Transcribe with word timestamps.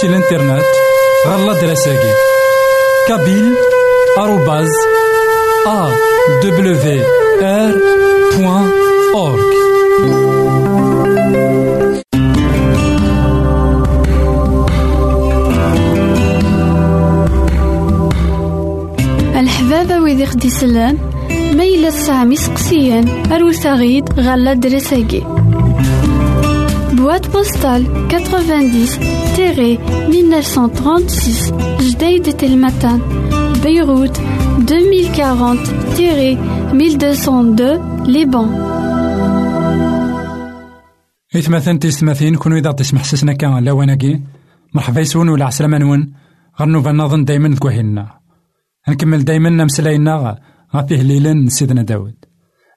سي 0.00 0.06
الانترنت 0.06 0.64
غالا 1.26 1.60
دراساكي 1.60 2.12
كابيل 3.08 3.54
آروباز 4.18 4.68
أ 5.66 5.90
دبليو 6.42 7.02
آر 7.42 7.72
بوان 8.36 8.70
أورك 9.14 9.52
الحبابة 19.36 20.00
ويدي 20.00 20.26
خدي 20.26 20.50
سلان 20.50 20.98
ميلا 21.30 21.90
سامي 21.90 22.36
سقسيان. 22.36 23.32
أروساغيد 23.32 24.20
غالا 24.20 24.52
دراساكي 24.52 25.24
Boîte 27.08 27.30
postale 27.36 27.84
90-1936 27.84 27.88
Jdeï 31.88 32.16
de 32.26 32.32
Telmatan 32.40 32.98
Beyrouth 33.62 34.18
2040-1202 34.66 34.68
Liban. 38.14 38.48
إثمثن 41.36 41.78
تيستماثين 41.78 42.36
كونو 42.36 42.56
إذا 42.56 42.72
تسمح 42.72 43.04
سسنا 43.04 43.32
كان 43.32 43.64
لاواناكي 43.64 44.20
مرحبا 44.74 45.00
يسون 45.00 45.28
ولا 45.28 45.44
عسلامة 45.44 45.78
نون. 45.78 46.12
غنو 46.60 46.82
فنظن 46.82 47.24
دايما 47.24 47.54
تكوهينا 47.54 48.08
نكمل 48.88 49.24
دايما 49.24 49.50
نمسلاينا 49.50 50.38
غافيه 50.76 51.02
ليلا 51.02 51.48
سيدنا 51.48 51.82
داود. 51.82 52.14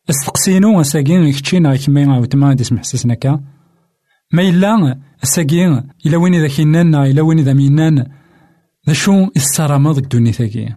استقسينو 0.10 0.84
ساكين 0.84 1.32
كتشينا 1.32 1.76
كيما 1.76 2.20
وتما 2.20 2.54
تسمح 2.54 2.84
سسنا 2.84 3.14
كان. 3.14 3.40
ما 4.32 4.42
إلا 4.42 5.00
الساقي 5.24 5.84
إلا 6.06 6.18
وين 6.18 6.34
إذا 6.34 6.48
كينانا 6.48 7.06
إلا 7.06 7.22
وين 7.22 7.40
إذا 7.40 7.54
مينان 7.54 8.06
ذا 8.88 8.94
شو 8.94 9.28
الصرامض 9.36 10.00
دوني 10.00 10.32
ثاقي. 10.32 10.76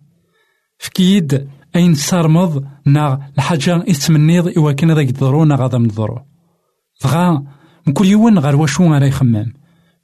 فكيد 0.79 1.49
أين 1.77 1.95
صارمض 1.95 2.65
نا 2.87 3.31
الحاجة 3.39 3.77
إتمنيض 3.77 4.59
إوا 4.59 4.73
كان 4.73 4.93
ذاك 4.93 5.13
ضرونا 5.13 5.57
غادا 5.57 5.79
من 5.79 5.89
ضرو 5.89 6.19
دغا 7.05 7.45
من 7.87 7.93
كل 7.93 8.07
يوم 8.07 8.39
غير 8.39 8.57
واشو 8.57 8.93
غير 8.93 9.03
يخمم 9.03 9.53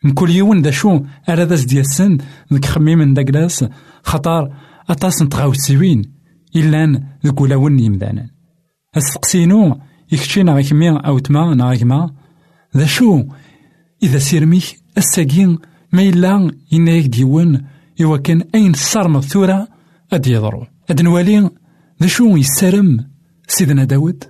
من 0.04 0.12
كل 0.12 0.30
يوم 0.30 0.58
ذا 0.58 0.70
شو 0.70 1.02
أرا 1.28 1.44
ذا 1.44 1.54
زدياسن 1.54 2.18
ذاك 2.52 2.64
خميم 2.64 3.14
داكلاس 3.14 3.64
خطر 4.02 4.50
أطاس 4.88 5.22
نتغاوسيوين 5.22 6.02
إلا 6.56 7.02
ذاك 7.26 7.40
ولاون 7.40 7.78
يمدانا. 7.78 8.30
أستقسينو 8.96 9.80
يكتشينا 10.12 10.52
غيك 10.52 10.72
مي 10.72 10.90
أو 10.90 11.18
تما 11.18 11.54
نا 11.54 12.10
ذا 12.76 12.86
شو 12.86 13.24
إذا 14.02 14.18
سيرميك 14.18 14.80
الساقين 14.98 15.58
ما 15.92 16.02
إلا 16.02 16.50
ينايك 16.72 17.06
ديوان 17.06 17.64
إوا 18.00 18.16
كان 18.16 18.44
أين 18.54 18.74
صارمض 18.74 19.24
ثورة 19.24 19.68
أد 20.12 20.26
يضرو 20.26 20.66
أد 20.90 21.02
نوالي 21.02 21.50
ذا 22.02 22.06
شو 22.06 22.36
يسرم 22.36 23.06
سيدنا 23.48 23.84
داود 23.84 24.24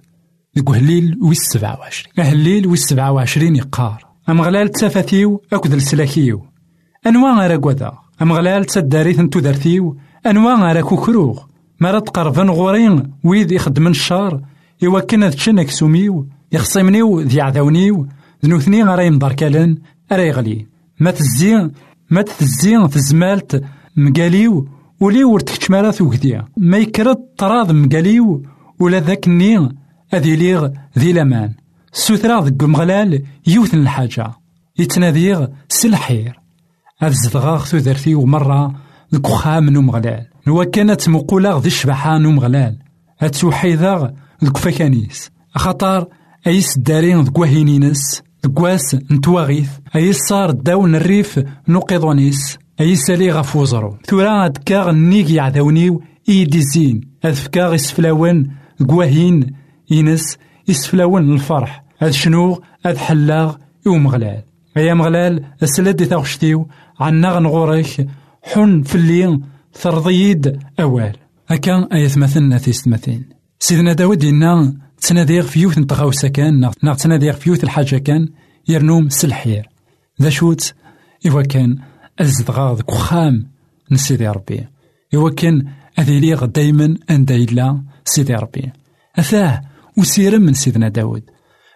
ذك 0.59 0.71
هليل 0.71 1.19
ويس 1.23 1.39
سبعة 1.39 1.79
وعشرين 1.79 2.13
هليل 2.19 2.67
ويس 2.67 2.81
سبعة 2.81 3.13
وعشرين 3.13 3.57
يقار 3.57 4.07
أم 4.29 4.41
غلال 4.41 4.71
تسافتيو 4.71 5.43
أكد 5.53 5.73
السلاكيو 5.73 6.45
أنواع 7.07 7.39
غير 7.39 7.61
قودا 7.61 7.93
أم 8.23 8.33
غلال 8.33 8.65
تسداريث 8.65 9.19
انتو 9.19 9.41
دارتيو 9.41 9.97
أنواع 10.27 10.73
غير 10.73 10.83
كوكروغ 10.83 11.43
مرات 11.81 12.09
قرفن 12.09 12.51
غورين 12.51 13.13
ويد 13.25 13.53
يخدمن 13.53 13.91
الشار 13.91 14.41
إوا 14.85 15.01
كان 15.01 15.31
سوميو 15.67 16.27
يخصمنيو 16.53 17.21
ذي 17.21 17.41
عذاونيو 17.41 18.09
ذنوثني 18.45 18.83
غرا 18.83 19.03
يمضركالن 19.03 19.79
أرا 20.13 20.23
يغلي 20.23 20.67
ما 21.01 21.11
تزي 21.11 21.71
ما 22.11 22.23
تزي 22.23 22.89
تزمالت 22.89 23.65
مقاليو 23.97 24.69
ولي 25.01 25.25
ورتكش 25.25 25.71
مالا 25.71 25.91
ثوكديا 25.91 26.45
ما 26.57 26.79
يكرد 26.79 27.17
طراض 27.39 27.73
مقاليو 27.73 28.43
ولا 28.81 29.01
ذاك 29.01 29.27
الني 29.27 29.77
أذي 30.15 30.37
ليغ 30.37 30.69
ذي 30.99 31.13
لمان 31.13 31.55
سوثرا 31.93 32.45
ذك 32.45 32.63
مغلال 32.63 33.23
يوثن 33.47 33.79
الحاجة 33.79 34.31
يتناديغ 34.79 35.47
سلحير 35.69 36.41
هذا 36.99 37.13
زدغاغ 37.13 37.65
ثوثرتي 37.65 38.15
ومرة 38.15 38.75
ذك 39.15 39.27
خام 39.27 39.71
نوم 39.71 39.91
غلال 39.91 40.27
نوا 40.47 40.65
كانت 40.65 41.09
مقولة 41.09 41.59
ذي 41.59 41.67
الشبحة 41.67 42.19
نوم 42.19 42.41
غلال 42.41 42.79
هتسوحيذاغ 43.19 44.11
ذك 44.45 44.57
فكانيس 44.57 45.31
خطر 45.55 46.07
أيس 46.47 46.79
دارين 46.79 47.21
ذك 47.21 47.39
وهينينس 47.39 48.23
دكواس 48.45 48.95
نتواغيث 49.11 49.71
أي 49.97 50.13
صار 50.13 50.51
داون 50.51 50.95
الريف 50.95 51.41
نقضونيس 51.69 52.59
أي 52.81 52.97
سالي 52.97 53.31
غف 53.31 53.57
وزرو 53.57 53.97
ثورا 54.07 54.47
أدكاغ 54.47 54.91
نيجي 54.91 55.41
عذاونيو 55.41 56.03
إيدي 56.29 56.63
زين 56.63 57.01
أذفكاغ 57.25 57.75
إسفلاون 57.75 58.51
قواهين 58.89 59.55
إنس 59.93 60.39
إسفلاون 60.71 61.33
الفرح 61.33 61.85
أذ 62.03 62.11
شنو 62.11 62.63
أذ 62.87 62.97
حلاغ 62.97 63.57
يوم 63.87 64.09
غلال 64.09 64.43
أيا 64.77 64.95
مغلال 64.95 65.45
السلاد 65.63 66.07
تاغشتيو 66.07 66.69
عنا 67.01 67.31
غنغوريك 67.31 68.07
حن 68.43 68.83
في 68.83 68.95
الليل 68.95 69.41
ثرضيد 69.75 70.59
أوال 70.81 71.17
أكا 71.51 71.89
أيث 71.93 72.19
مثلنا 72.19 72.59
تيستمثين 72.59 73.29
سيدنا 73.59 73.93
داود 73.93 74.25
إنا 74.25 74.75
تناديغ 75.01 75.47
في 75.47 75.61
يوث 75.61 75.79
نتغاوسا 75.79 76.29
كان 76.29 76.73
ناغ 76.83 76.95
تناديغ 76.95 77.33
في 77.33 77.51
يوث 77.51 77.65
الحاجة 77.65 77.97
كان 77.97 78.29
يرنوم 78.69 79.09
سلحير. 79.09 79.69
ذا 80.23 80.31
شوت 80.31 80.75
إوا 81.27 81.43
كان 81.43 81.79
أزدغا 82.19 82.75
ذك 82.75 82.93
وخام 82.93 83.51
نسيدي 83.91 84.29
ربي. 84.29 84.67
إوا 85.15 85.31
كان 85.31 85.65
أذي 85.99 86.21
ليغ 86.21 86.45
دايما 86.45 86.97
أن 87.11 87.25
دايلا 87.25 87.83
سيدي 88.05 88.35
ربي. 88.35 88.73
أثاه 89.19 89.63
وسيرم 89.97 90.43
من 90.43 90.55
سيدنا 90.55 90.89
داود. 90.89 91.23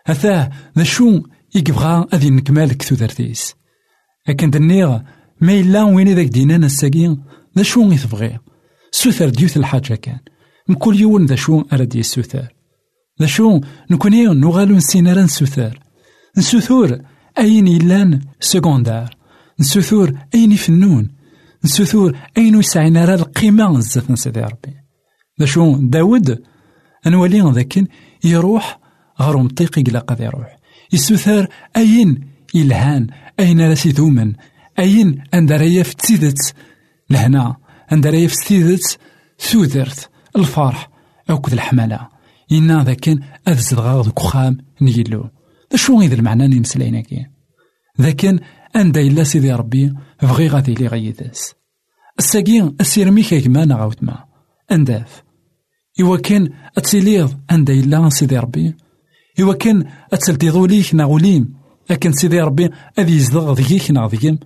أثاه 0.07 0.51
ذا 0.79 0.85
شو 0.85 1.23
يقبغا 1.55 2.07
أذي 2.15 2.31
نكمال 2.31 2.77
كثوثرتيس 2.77 3.55
لكن 4.29 4.51
دنيغ 4.51 4.99
ما 5.41 5.53
إلا 5.53 5.83
وين 5.83 6.09
ذاك 6.09 6.27
دينانا 6.27 6.67
الساقين 6.67 7.25
ذا 7.57 7.63
شو 7.63 7.93
يتبغي 7.93 8.39
سوثر 8.91 9.29
ديوث 9.29 9.57
الحاجة 9.57 9.95
كان. 9.95 10.19
من 10.69 10.75
كل 10.75 11.01
يوم 11.01 11.27
ذا 11.27 11.35
شو 11.35 11.65
أراد 11.73 11.95
يسوثر 11.95 12.55
ذا 13.21 13.27
شو 13.27 13.61
نكوني 13.91 14.27
نغالو 14.27 14.77
نسينا 14.77 15.13
راه 15.13 15.23
نسوثر 15.23 15.81
نسوثور 16.39 16.99
أين 17.39 17.67
يلان 17.69 18.21
سكوندار 18.41 19.17
نسوثور 19.61 20.13
أين 20.35 20.53
يفنون 20.53 21.11
نسوثور 21.65 22.19
أين 22.39 22.59
يسعينا 22.59 23.05
راه 23.05 23.15
القيمة 23.15 23.77
بزاف 23.77 24.11
نسيدي 24.11 24.41
ربي 24.41 24.75
ذا 25.41 25.47
شو 25.47 25.77
داود 25.77 26.43
أنوالي 27.07 27.41
ذاك 27.41 27.85
يروح 28.25 28.79
غير 29.21 29.37
مطيق 29.37 29.79
إلا 29.79 29.99
قد 29.99 30.21
يروح 30.21 30.59
يسوثر 30.93 31.49
أين 31.77 32.29
يلهان 32.55 33.07
أين 33.41 33.61
راسي 33.61 33.93
ثومن 33.93 34.33
أين 34.79 35.25
أندرايا 35.35 35.83
في 35.83 35.97
تسيدت 35.97 36.55
لهنا 37.11 37.57
أندرايا 37.93 38.29
في 38.29 38.35
تسيدت 38.35 38.99
ثوذرت 39.39 40.11
الفرح 40.37 40.91
أو 41.31 41.39
كذا 41.39 41.55
الحملة 41.55 42.14
إنا 42.53 42.85
ذاك 42.85 43.09
أذ 43.49 43.75
غاض 43.75 44.09
كخام 44.09 44.59
نيلو 44.83 45.31
شو 45.75 46.01
غيد 46.01 46.13
المعنى 46.13 46.63
كي 47.03 47.27
ذاك 48.01 48.25
أندا 48.77 49.01
إلا 49.01 49.25
سيدي 49.25 49.53
ربي 49.53 49.95
بغي 50.23 50.49
غادي 50.49 50.87
غيداس 50.87 51.55
الساقين 52.19 52.77
السيرمي 52.81 53.25
ما 54.03 54.25
أنداف 54.73 55.23
إوا 56.01 56.17
كان 56.17 56.51
أتسيليض 56.77 57.35
أندا 57.51 57.73
إلا 57.73 58.09
سيدي 58.09 58.39
ربي 58.39 58.75
إوا 59.41 59.55
كان 59.55 59.91
أتسلتيضو 60.13 60.67
ليك 60.67 60.95
ناغوليم 60.95 61.55
لكن 61.91 62.13
سيدي 62.13 62.41
ربي 62.41 62.71
أذي 62.99 63.17
يزدغ 63.17 63.55
ذيك 63.55 63.91
ناغ 63.91 64.09
ذيك 64.09 64.39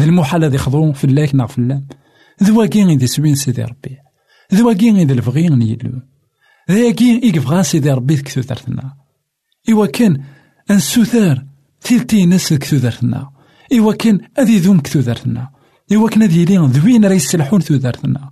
ذي 0.00 0.08
المحال 0.08 0.58
في 0.94 1.04
اللاك 1.04 1.34
ناغ 1.34 1.46
في 1.46 1.58
اللام 1.58 1.86
ذواكين 2.42 2.86
غيدي 2.86 3.06
سوين 3.06 3.34
سيدي 3.34 3.62
ربي 3.62 3.98
ذواكين 4.54 4.96
غيدي 4.96 5.12
الفغي 5.12 5.48
نيلو 5.48 6.00
ذاكي 6.72 7.30
إكفغا 7.30 7.62
سيدي 7.62 7.90
ربي 7.90 8.14
ذكثو 8.14 8.42
ثرثنا 8.42 8.94
إوا 9.70 9.86
كان 9.86 10.22
أنسوثار 10.70 11.44
تيلتي 11.80 12.26
ناس 12.26 12.52
كثودرتنا 12.52 13.30
إوا 13.72 13.92
كان 13.92 14.20
أذي 14.38 14.58
ذوم 14.58 14.80
كتودرتنا 14.80 15.50
إوا 15.92 16.08
كان 16.08 16.22
أذي 16.22 16.44
لين 16.44 16.66
ذوين 16.66 17.04
راه 17.04 17.12
يسلحون 17.14 17.60
تودرتنا 17.60 18.30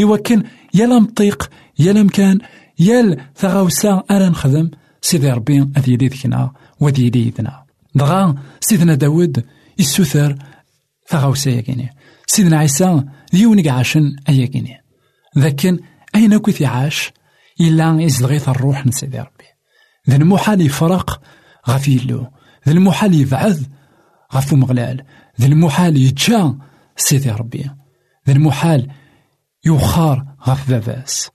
إوا 0.00 0.16
كان 0.16 0.42
يا 0.74 0.86
مطيق 0.86 1.50
يا 1.78 1.92
مكان 1.92 2.38
يا 2.78 3.16
ثغاوسا 3.36 4.02
أنا 4.10 4.28
نخدم. 4.28 4.70
سيدي 5.00 5.30
ربي 5.30 5.68
أذي 5.76 5.92
يدي 5.92 6.08
ذكنا 6.08 6.52
وذي 6.80 7.06
يدي 7.06 7.26
يدنا 7.26 7.64
دغا 7.94 8.34
سيدنا 8.60 8.94
داود 8.94 9.44
يسوثر 9.78 10.36
ثغاوسا 11.08 11.50
ياكيني. 11.50 11.90
سيدنا 12.26 12.58
عيسى 12.58 13.04
ديونك 13.32 13.68
عاشن 13.68 14.16
أياكيني. 14.28 14.82
لكن 15.36 15.78
أين 16.14 16.38
كنت 16.38 16.62
عاش؟ 16.62 17.12
إلا 17.60 17.96
يزلغيث 18.00 18.48
الروح 18.48 18.86
نسيدي 18.86 19.18
ربي. 19.18 19.44
ذا 20.10 20.16
المحال 20.16 20.60
يفرق 20.60 21.20
غف 21.68 21.88
يلو. 21.88 22.26
ذا 22.66 22.72
المحال 22.72 23.14
يبعث 23.14 23.62
غف 24.34 24.52
مغلال. 24.54 25.04
ذا 25.40 25.46
المحال 25.46 25.96
يتجا 25.96 26.58
سيدي 26.96 27.30
ربي. 27.30 27.70
ذا 28.26 28.32
المحال 28.32 28.88
يوخار 29.64 30.26
غف 30.46 30.70
باباس. 30.70 31.30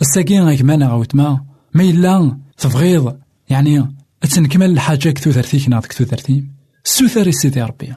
الساقين 0.00 0.42
غيك 0.42 0.62
مانا 0.62 0.88
غوتما 0.88 1.44
ما 1.74 1.82
إلا 1.82 2.38
تبغيض 2.56 3.18
يعني 3.48 3.96
تنكمل 4.20 4.70
الحاجة 4.70 5.10
كتو 5.10 5.30
ذرتيك 5.30 5.68
ناض 5.68 5.86
كتو 5.86 6.04
ذرتيم 6.04 6.54
سوثري 6.84 7.32
سيدي 7.32 7.62
ربي. 7.62 7.94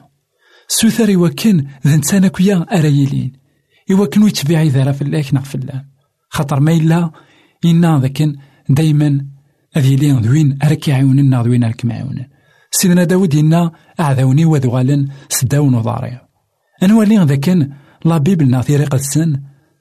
سوثر 0.68 1.10
يوكن 1.10 1.66
ذا 1.86 1.96
نتانا 1.96 2.28
كويا 2.28 2.66
أرايلين 2.72 3.32
يوكن 3.88 4.22
ويتبعي 4.22 4.68
ذرا 4.68 4.92
فلاك 4.92 5.34
نغ 5.34 5.42
فلان 5.42 5.84
خاطر 6.28 6.60
ما 6.60 6.72
إلا 6.72 7.10
إنا 7.64 7.98
ذاكن 8.00 8.36
دايما 8.68 9.26
هذه 9.76 9.96
لين 9.96 10.18
ذوين 10.18 10.58
أرك 10.64 10.88
يعاوننا 10.88 11.42
ذوين 11.42 11.64
أرك 11.64 11.84
معاونن 11.84 12.26
سيدنا 12.70 13.04
داود 13.04 13.34
ينا 13.34 13.72
أعذوني 14.00 14.44
وذغالن 14.44 15.08
سداون 15.28 15.74
وضاري 15.74 16.20
أنوالي 16.82 17.16
ذاكن 17.16 17.70
لا 18.04 18.18
بيبل 18.18 18.50
ناثيري 18.50 18.84
قد 18.84 18.98
سن. 18.98 19.40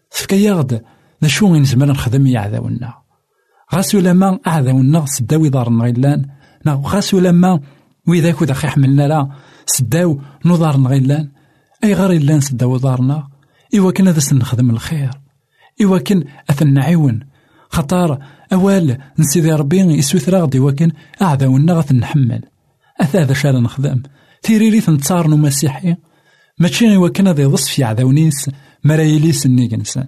فكياغد 0.09 0.81
ذا 1.21 1.27
شو 1.27 1.55
نزمر 1.55 1.85
نخدم 1.85 2.27
يعذونا. 2.27 2.93
غاسو 3.75 3.99
لما 3.99 4.39
أعذونا 4.47 5.05
سداو 5.05 5.47
دار 5.47 5.69
غيلان 5.81 6.25
غاسو 6.67 7.19
لما 7.19 7.59
وإذا 8.07 8.31
كود 8.31 8.51
أخي 8.51 8.67
حملنا 8.67 9.07
لا 9.07 9.29
سداو 9.65 10.21
نضار 10.45 10.87
غيلان 10.87 11.29
أي 11.83 11.93
غير 11.93 12.11
إلا 12.11 12.39
سداو 12.39 12.77
دارنا 12.77 13.27
إوا 13.77 13.91
كنا 13.91 14.11
ذا 14.11 14.37
نخدم 14.37 14.69
الخير. 14.69 15.11
إوا 15.83 15.97
كن 15.97 16.23
أثن 16.49 16.73
نعيون 16.73 17.19
خطار 17.75 18.19
أوال 18.53 18.97
نسيدي 19.19 19.51
ربي 19.51 19.79
يسوث 19.79 20.29
غدي 20.29 20.59
وكن 20.59 20.91
أعذاونا 21.21 21.73
غث 21.73 21.91
نحمل. 21.91 22.41
أثا 23.01 23.21
هذا 23.21 23.33
شال 23.33 23.63
نخدم 23.63 24.01
تيريري 24.43 24.81
تنتصارنو 24.81 25.37
مسيحي 25.37 25.95
ماشي 26.59 26.95
إوا 26.95 27.09
كان 27.09 27.27
ذي 27.27 27.45
ضص 27.45 27.67
في 27.67 27.83
عذاونيس 27.83 28.49
مرايليس 28.83 29.45
النيجنسان 29.45 30.07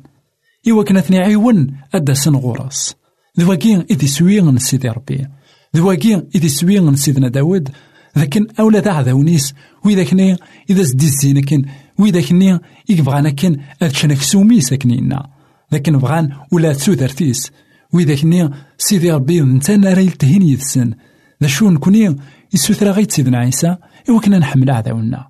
إوا 0.70 0.84
كان 0.84 1.02
ثني 1.02 1.20
عيون 1.20 1.78
أدا 1.96 2.14
سن 2.14 2.36
غورس 2.36 2.96
ذواكين 3.40 3.86
إذي 3.92 4.08
سوين 4.08 4.46
نسيدي 4.46 4.90
ربي. 4.90 5.28
ذواكين 5.76 6.24
إذي 6.36 6.50
سوين 6.50 6.86
نسيدنا 6.86 7.28
داود. 7.28 7.70
لكن 8.16 8.48
أولا 8.60 8.80
ذا 8.80 8.92
عذاونيس 8.92 9.54
وإذا 9.86 10.04
كني 10.04 10.38
إذا 10.70 10.82
زدي 10.82 11.06
الزينة 11.06 11.42
كن 11.42 11.66
وإذا 12.00 12.22
كني 12.22 12.60
يبغانا 12.90 13.30
كن 13.30 13.58
أتشنك 13.82 14.22
سومي 14.22 14.62
ساكنينا 14.62 15.37
لكن 15.72 15.98
بغان 15.98 16.30
ولا 16.52 16.74
تسودرتيس 16.74 17.52
وإذا 17.94 18.16
كني 18.16 18.50
سيدي 18.78 19.12
ربي 19.12 19.42
نتا 19.42 19.76
راه 19.76 20.00
يلتهين 20.00 20.42
يدسن. 20.42 20.94
ذا 21.42 21.48
شو 21.48 21.70
نكوني 21.70 22.16
يسوثرا 22.54 22.92
غيت 22.92 23.12
سيدنا 23.12 23.38
عيسى 23.38 23.76
إوا 24.10 24.20
كنا 24.20 24.40
نحمل 24.40 24.72
عداونا 24.72 25.28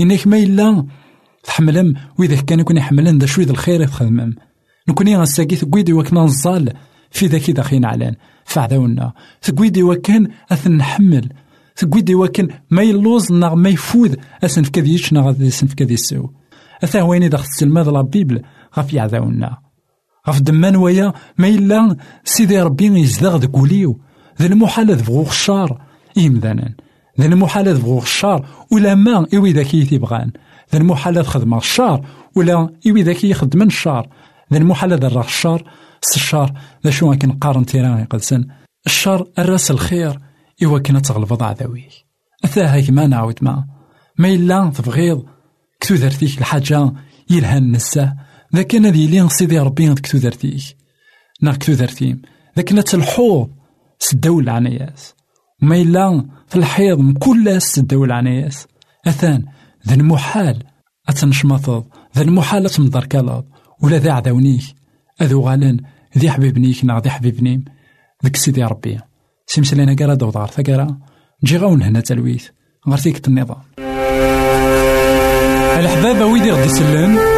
إنك 0.00 0.26
ما 0.26 0.38
إلا 0.38 0.86
تحملم 1.44 1.94
وإذا 2.18 2.40
كان 2.40 2.60
يكون 2.60 2.76
يحملن 2.76 3.18
ذا 3.18 3.26
شوي 3.26 3.44
الخير 3.44 3.86
تخدمم 3.86 4.34
نكوني 4.88 5.16
غنساكي 5.16 5.56
تقويدي 5.56 5.92
وكنا 5.92 6.24
نزال 6.24 6.72
في 7.10 7.26
ذاك 7.26 7.50
داخين 7.50 7.84
علان 7.84 8.14
فعداونا 8.44 9.12
تقويدي 9.42 9.82
وكان 9.82 10.28
أثن 10.50 10.72
نحمل. 10.72 11.28
تقويدي 11.76 12.14
وكان 12.14 12.48
ما 12.70 12.82
يلوز 12.82 13.32
نغ 13.32 13.54
ما 13.54 13.68
يفوذ 13.68 14.14
أسن 14.44 14.62
في 14.62 14.70
كذيش 14.70 15.12
نغ 15.12 15.48
أسن 15.48 15.66
في 15.66 15.74
كذي 15.74 15.94
السو 15.94 16.28
أثا 16.84 17.02
وين 17.02 17.28
دخل 17.28 17.44
السلماد 17.44 17.88
لا 17.88 18.02
بيبل 18.02 18.42
غف 18.78 18.94
يعذاونا 18.94 19.67
غف 20.28 20.40
دمان 20.40 20.76
ويا 20.76 21.12
ما 21.38 21.48
إلا 21.48 21.96
سيدي 22.24 22.62
ربي 22.62 23.00
يزدغ 23.00 23.36
ذكوليو 23.36 24.00
ذا 24.40 24.46
المحال 24.46 24.96
ذبغو 24.96 25.22
الشار 25.22 25.82
إمذانا 26.18 26.74
ذا 27.20 27.26
المحال 27.26 27.68
ذبغو 27.74 27.98
الشار 27.98 28.46
ولا 28.72 28.94
ما 28.94 29.26
إوي 29.34 29.52
ذاكي 29.52 29.84
تيبغان 29.84 30.30
ذا 30.72 30.78
المحال 30.78 31.26
خدم 31.26 31.54
الشار 31.54 32.06
ولا 32.36 32.68
إوي 32.86 33.02
ذاكي 33.02 33.30
يخدم 33.30 33.62
الشار 33.62 34.08
ذا 34.52 34.58
المحال 34.58 34.92
ذا 34.92 35.20
الشار 35.20 35.62
الشار 36.16 36.52
ذا 36.84 36.90
شو 36.90 37.14
كان 37.14 37.32
قارن 37.32 37.66
تيران 37.66 37.98
يقدسن 37.98 38.44
الشر 38.86 39.26
الراس 39.38 39.70
الخير 39.70 40.18
إوا 40.64 40.78
كنا 40.78 41.00
تغلب 41.00 41.42
ذوي 41.62 41.88
أثا 42.44 42.74
هيك 42.74 42.90
ما 42.90 43.06
نعاود 43.06 43.38
ما 43.42 43.66
ما 44.18 44.28
إلا 44.28 44.72
تبغيض 44.76 45.24
كتو 45.80 45.94
درتيك 45.94 46.38
الحاجة 46.38 46.92
يلهن 47.30 47.72
نساه 47.72 48.16
ذاك 48.54 48.74
أنا 48.74 48.90
ذي 48.90 49.06
لين 49.06 49.28
سيدي 49.28 49.58
ربي 49.58 49.94
كتو 49.94 50.18
درتيك 50.18 50.76
نا 51.42 51.52
كتو 51.52 51.72
درتيم 51.72 52.22
ذاك 52.56 52.72
نا 52.72 52.80
تلحوظ 52.80 53.48
سداو 53.98 54.40
العناياس 54.40 55.14
وما 55.62 55.76
إلا 55.76 56.24
في 56.48 56.56
الحيض 56.56 56.98
مكل 56.98 57.62
سداو 57.62 58.04
العناياس 58.04 58.66
أثان 59.06 59.44
ذا 59.88 59.94
المحال 59.94 60.64
أتنشمطض 61.08 61.84
ذا 62.16 62.22
المحال 62.22 62.66
أتمضر 62.66 63.04
كلاض 63.04 63.44
ولا 63.82 63.98
ذا 63.98 64.12
عداونيك 64.12 64.62
أذو 65.22 65.40
غالن 65.40 65.80
ذي 66.18 66.30
حبيبنيك 66.30 66.84
نا 66.84 67.00
ذي 67.00 67.10
حبيبنيم 67.10 67.64
ذك 68.24 68.36
سيدي 68.36 68.64
ربي 68.64 68.98
سيمسلينا 69.46 69.96
قرا 69.98 70.14
دوضار 70.14 70.46
ثقرا 70.46 70.98
جي 71.44 71.56
غاون 71.56 71.82
هنا 71.82 72.00
تلويث 72.00 72.48
غير 72.88 73.20
النظام 73.28 73.62
الحبابة 75.78 76.26
ويدي 76.26 76.52
غدي 76.52 76.68
سلم 76.68 77.37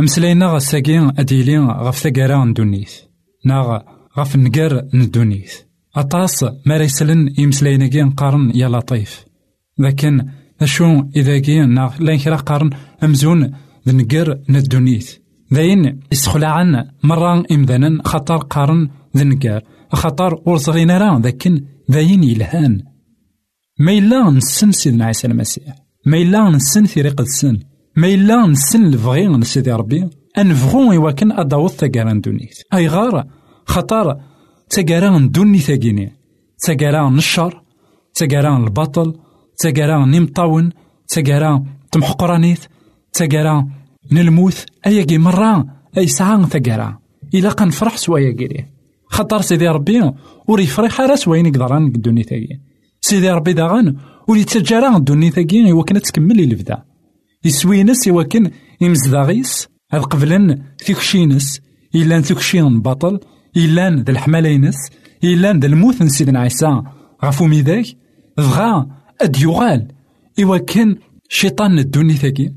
مسلاينا 0.00 0.46
غا 0.46 0.58
ساكين 0.58 1.12
أديلي 1.18 1.58
غف 1.58 1.98
ثقارا 1.98 2.44
ندونيث 2.44 2.92
نا 3.44 3.84
غف 4.18 4.36
نقار 4.36 4.88
ندونيث 4.94 5.54
أطاس 5.96 6.44
ما 6.66 6.76
ريسلن 6.76 7.34
يمسلاينا 7.38 7.86
كي 7.86 8.02
نقارن 8.02 8.52
يا 8.54 8.68
لطيف 8.68 9.24
لكن 9.78 10.26
أشو 10.60 11.02
إذا 11.16 11.38
كي 11.38 11.66
نا 11.66 11.92
لين 12.00 12.18
كرا 12.18 12.36
قارن 12.36 12.70
أمزون 13.02 13.52
ذنقر 13.88 14.38
ندونيث 14.48 15.16
ذاين 15.54 16.00
عن 16.36 16.88
مرة 17.04 17.44
خطر 18.04 18.36
قارن 18.36 18.88
ذنقار 19.16 19.62
خطر 19.92 20.42
ورصغينا 20.46 20.98
راه 20.98 21.18
ذاكن 21.18 21.64
ذاين 21.90 22.24
يلهان 22.24 22.82
ما 23.78 23.92
إلا 23.92 24.30
نسن 24.30 24.72
سيدنا 24.72 25.04
عيسى 25.04 25.26
المسيح 25.26 25.74
ما 26.06 26.16
إلا 26.16 26.50
نسن 26.50 26.86
ثريق 26.86 27.20
السن 27.20 27.58
ما 27.98 28.06
إلا 28.06 28.46
نسن 28.46 28.84
الفغي 28.86 29.28
من 29.28 29.42
سيدي 29.42 29.72
ربي. 29.72 30.10
أنفغو 30.38 30.92
إواكن 30.92 31.32
أداوض 31.32 31.70
تاقاران 31.70 32.20
دونيت 32.20 32.58
أي 32.74 32.88
غار 32.88 33.26
خطر 33.66 34.16
تاقاران 34.70 35.30
دوني 35.30 35.58
ثاقيني 35.58 36.12
تاقاران 36.58 37.18
الشر 37.18 37.62
تاقاران 38.14 38.64
البطل 38.64 39.14
تاقاران 39.58 40.10
نمطاون 40.10 40.70
تاقاران 41.08 41.64
تمحقرانيت 41.92 42.58
نلموث. 44.12 44.64
أياكي 44.86 45.18
مرة 45.18 45.66
أي 45.98 46.06
ساعة 46.06 46.48
تاقاران 46.48 46.94
إلا 47.34 47.48
قنفرح 47.48 47.96
سوايا 47.96 48.32
كيري. 48.32 48.66
خطر 49.06 49.40
سيدي 49.40 49.68
ربي 49.68 50.12
وري 50.48 50.66
فريح 50.66 51.00
راس 51.00 51.28
وين 51.28 51.46
يقدران 51.46 51.86
الدوني 51.86 52.22
ثاقي 52.22 52.60
سيدي 53.00 53.30
ربي 53.30 53.52
داغن 53.52 53.96
ولي 54.28 54.44
تجارا 54.44 54.96
الدوني 54.96 55.30
ثاقي 55.30 55.72
إوا 55.72 55.82
تكمل 55.82 56.40
البدا 56.40 56.87
يسوينس 57.44 58.08
إوا 58.08 58.22
كان 58.22 58.50
يمزداغيس 58.80 59.68
هاد 59.92 60.02
قبلن 60.02 60.62
تيكشينس 60.78 61.60
إلا 61.94 62.20
تيكشين 62.20 62.80
بطل 62.80 63.20
إلا 63.56 63.90
ذا 63.90 64.10
الحمالينس 64.10 64.76
إلا 65.24 65.52
ذا 65.52 65.66
الموت 65.66 66.02
سيدنا 66.02 66.40
عيسى 66.40 66.82
غفو 67.24 67.46
ميداك 67.46 67.86
بغا 68.36 68.86
أد 69.20 69.36
يغال 69.36 69.88
إوا 70.42 70.56
كان 70.56 70.96
شيطان 71.28 71.78
الدوني 71.78 72.14
ثاقي 72.14 72.52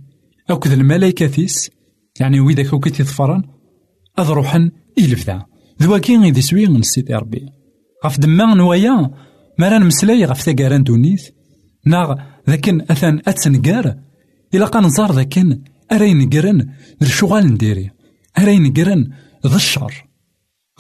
أوكد 0.49 0.71
الملايكة 0.71 1.27
ثيس 1.27 1.71
يعني 2.19 2.39
ويداك 2.39 2.73
وكي 2.73 2.89
تيظفرن 2.89 3.43
أذ 4.19 4.29
روحن 4.29 4.71
إلفدا 4.97 5.45
ذواكي 5.81 6.17
غيدي 6.17 6.41
سوي 6.41 6.65
من 6.67 6.81
سيدي 6.81 7.15
ربي 7.15 7.45
غف 8.05 8.19
دما 8.19 8.53
نوايا 8.53 9.11
مرا 9.59 9.77
نمسلاي 9.77 10.25
غف 10.25 10.41
ثاقاران 10.41 10.83
دونيث 10.83 11.29
ناغ 11.85 12.15
ذاكن 12.49 12.81
أثان 12.81 13.21
أتسنقار 13.27 13.95
إلا 14.53 14.65
قا 14.65 14.79
نزار 14.79 15.11
ذاكن 15.11 15.61
أراي 15.91 16.13
نقرن 16.13 16.69
الشغال 17.01 17.45
نديري. 17.53 17.91
أراي 18.37 18.59
نقرن 18.59 19.09
ذا 19.47 19.55
الشر 19.55 20.07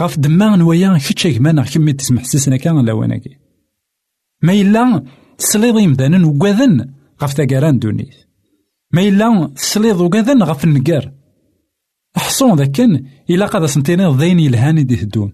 غف 0.01 0.19
دما 0.19 0.55
نوايا 0.55 0.97
كيتشا 0.97 1.31
كمانا 1.31 1.63
كمي 1.63 1.93
تسمح 1.93 2.23
سيسنا 2.23 2.57
كان 2.57 2.85
لواناكي 2.85 3.37
ما 4.43 4.53
إلا 4.53 5.03
تسليض 5.37 5.79
يمدانا 5.79 6.27
وقاذن 6.27 6.93
غف 7.21 7.33
ثاقاران 7.33 7.79
دونيث 7.79 8.15
ما 8.93 9.01
إلا 9.01 9.51
تسليض 9.55 10.01
وقاذن 10.01 10.43
غف 10.43 10.63
النقار 10.63 11.11
حصون 12.15 12.55
ذاكن 12.55 13.05
إلا 13.29 13.45
قد 13.45 13.65
سنتيني 13.65 14.05
ضين 14.05 14.39
يلهاني 14.39 14.83
دي 14.83 14.95
تدون 14.95 15.33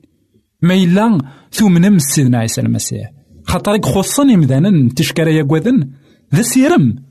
ما 0.62 0.74
إلا 0.74 1.22
ثمنم 1.52 2.00
سيدنا 2.00 2.38
عيسى 2.38 2.62
المسيح. 2.62 3.12
خاطرك 3.44 3.86
خصني 3.86 4.38
مدانا 4.38 4.90
تشكرا 4.96 5.30
يقوذن 5.30 5.92
ذا 6.36 6.42
سيرم. 6.42 7.07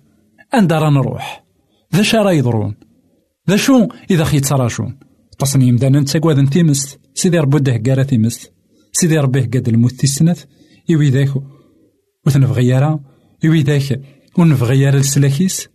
أن 0.54 0.66
راه 0.66 0.90
نروح. 0.90 1.44
ذا 1.94 2.02
شارا 2.02 2.30
يضرون. 2.30 2.74
ذا 3.50 3.56
شو؟ 3.56 3.88
إذا 4.10 4.24
خي 4.24 4.40
تراشون 4.40 4.98
تصني 5.38 5.72
مدانا 5.72 6.04
تاقوذن 6.04 6.50
تيمس 6.50 6.98
سيدي 7.14 7.38
ربو 7.38 7.58
ده 7.58 7.82
قارا 7.86 8.02
تيمس 8.02 8.50
سيدي 8.92 9.18
ربي 9.18 9.40
قاد 9.40 9.68
الموت 9.68 9.92
تيسنث 9.92 10.44
إوي 10.90 11.10
ذاك 11.10 11.30
وثنفغيارا 12.26 13.00
إوي 13.44 13.62
ذاك 13.62 14.00
ونفغيارا 14.38 14.98
السلاكيس 14.98 15.68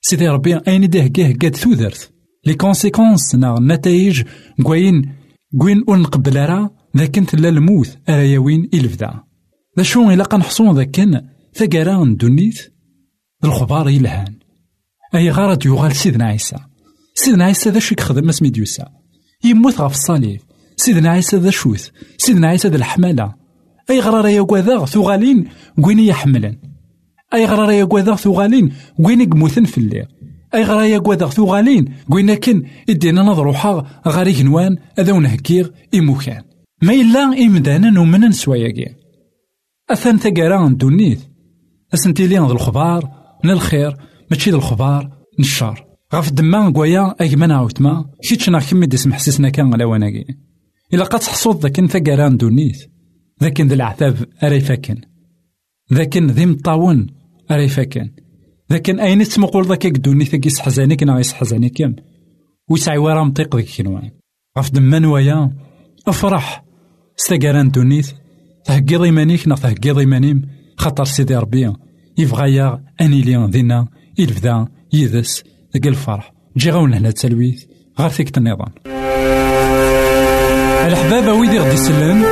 سيدي 0.00 0.28
ربي 0.28 0.56
أين 0.56 0.90
ده 0.90 1.00
قاه 1.00 1.32
قاد 1.42 1.56
ثوذرت. 1.56 2.12
لي 2.46 2.54
كونسيكونس 2.54 3.34
نا 3.34 3.58
النتائج 3.58 4.22
كوين 4.62 5.14
كوين 5.60 5.84
ور 5.88 5.98
نقبل 5.98 6.36
راه 6.36 6.70
ذاك 6.96 7.14
تلا 7.14 7.48
الموت. 7.48 7.98
ارا 8.08 8.22
ياوين 8.22 8.68
إلفدا. 8.74 9.20
ذا 9.78 9.82
شو 9.82 10.10
إلا 10.10 10.24
قنحصون 10.24 10.76
ذاك 10.76 11.24
ثقرا 11.54 12.04
ندونيت. 12.04 12.77
الخبار 13.44 13.88
يلهان. 13.88 14.34
أي 15.14 15.30
غارة 15.30 15.58
يغال 15.66 15.96
سيدنا 15.96 16.24
عيسى. 16.24 16.56
سيدنا 17.14 17.44
عيسى 17.44 17.70
ذا 17.70 17.78
شو 17.78 17.94
يخدم 17.98 18.28
اسمي 18.28 18.50
ديوسا. 18.50 18.88
يموت 19.44 19.80
غف 19.80 19.94
الصليب. 19.94 20.40
سيدنا 20.76 21.10
عيسى 21.10 21.36
ذا 21.36 21.50
شوث. 21.50 21.88
سيدنا 22.18 22.48
عيسى 22.48 22.68
ذا 22.68 22.76
الحمالة. 22.76 23.34
أي 23.90 24.00
غرارة 24.00 24.28
يا 24.28 24.84
ثغالين 24.84 25.48
كوين 25.82 25.98
يحملن. 25.98 26.56
أي 27.34 27.44
غرارة 27.44 27.72
يا 27.72 27.84
ثغالين 28.16 28.72
كوين 28.96 29.20
يموتن 29.20 29.64
في 29.64 29.78
الليل. 29.78 30.06
أي 30.54 30.64
غرايا 30.64 30.98
قوادغ 30.98 31.30
ثوغالين 31.30 31.94
قوينا 32.10 32.34
كن 32.34 32.62
إدينا 32.88 33.22
نضروحا 33.22 34.02
غاري 34.08 34.32
جنوان 34.32 34.76
أذا 34.98 35.12
ونهكيغ 35.12 35.68
إموكان 35.94 36.42
ما 36.82 36.92
إلا 36.92 37.22
إمدانا 37.22 37.90
نومنا 37.90 38.28
نسواياكي 38.28 38.94
أثان 39.90 40.18
ثقارا 40.18 40.68
دونيث. 40.68 41.20
أسنتيلي 41.94 42.38
ذا 42.38 42.52
الخبار 42.52 43.17
من 43.44 43.50
الخير 43.50 43.96
ماشي 44.30 44.50
الخبار 44.50 45.18
نشار 45.38 45.86
غاف 46.14 46.32
دما 46.32 46.70
قويا 46.70 47.14
أجمنا 47.20 47.56
عوتما 47.56 48.10
كيتشنا 48.22 48.60
كمي 48.60 48.86
ديس 48.86 49.06
محسسنا 49.06 49.48
كان 49.48 49.72
على 49.72 49.84
وناكي 49.84 50.24
إلا 50.94 51.04
قد 51.04 51.18
تحصد 51.18 51.60
ذاك 51.62 51.80
ثقارا 51.86 52.28
دونيث 52.28 52.84
ذاك 53.42 53.60
ذا 53.60 53.74
العذاب 53.74 54.16
أري 54.42 54.60
فاكن. 54.60 55.00
ذاك 55.92 56.16
ذي 56.16 56.46
مطاون 56.46 57.06
أري 57.50 57.68
فاكن. 57.68 58.10
لكن 58.70 59.00
أين 59.00 59.24
تمقول 59.24 59.66
ذاك 59.66 59.86
الدوني 59.86 60.24
ثاكي 60.24 60.50
سحزانيك 60.50 61.02
نا 61.02 61.20
يسحزانيك 61.20 61.94
ويسعي 62.70 62.98
ورا 62.98 63.24
مطيق 63.24 63.56
ذيك 63.56 63.68
كنوان 63.76 64.10
غف 64.58 64.70
دما 64.72 64.98
نوايا 64.98 65.52
افرح. 66.06 66.64
ستاقاران 67.16 67.70
دونيت 67.70 68.14
تهقيض 68.64 69.02
إيمانيك 69.02 69.48
نا 69.48 69.54
تهقيض 69.54 69.98
إيمانيم 69.98 70.42
خاطر 70.76 71.04
سيدي 71.04 71.36
ربي. 71.36 71.72
يبغى 72.18 72.78
أني 73.00 73.20
ليان 73.20 73.50
ذينا 73.50 73.86
يلفدا 74.18 74.66
يدس 74.92 75.44
ذاك 75.74 75.86
الفرح 75.86 76.32
جي 76.56 76.70
غاون 76.70 76.94
هنا 76.94 77.10
تسلويث 77.10 77.64
غير 77.98 78.08
ثيك 78.08 78.38
النظام 78.38 78.72
الحبابة 80.86 81.32
ويدي 81.32 81.58
غدي 81.58 81.76
سلان 81.76 82.22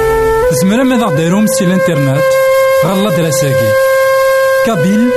زمرا 0.62 0.85
ماذا 0.85 1.16
داروم 1.16 1.47
سي 1.47 1.64
الانترنت 1.64 2.23
غالا 2.85 3.16
دراساكي 3.16 3.73
كابيل 4.66 5.11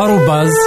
arrobase 0.00 0.60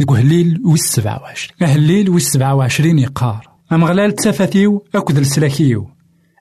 ذك 0.00 0.10
هليل 0.10 0.60
ويس 0.64 0.82
سبعة 0.82 1.22
وعشرين 1.22 1.56
هليل 1.62 2.10
ويس 2.10 2.28
سبعة 2.28 2.54
وعشرين 2.54 2.98
يقار 2.98 3.48
أمغلال 3.72 4.14
تسافتيو 4.14 4.84
أكد 4.94 5.18
السلاكيو 5.18 5.88